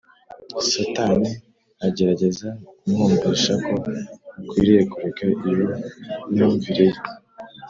[0.71, 1.31] Satani
[1.87, 3.75] agerageza kumwumvisha ko
[4.39, 5.67] akwiriye kureka iyo
[6.29, 6.99] myumvire ye.